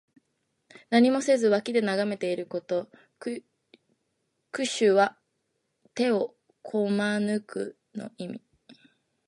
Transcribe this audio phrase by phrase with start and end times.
[0.89, 2.89] 何もせずに脇で眺めていること。
[3.21, 3.43] 「拱
[4.51, 5.19] 手」は
[5.93, 8.41] 手をこまぬくの意味。